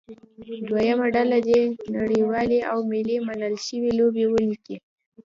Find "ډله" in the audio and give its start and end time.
1.15-1.37